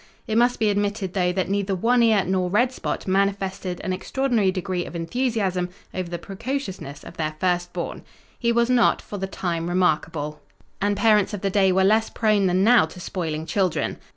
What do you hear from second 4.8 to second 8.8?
of enthusiasm over the precociousness of their first born. He was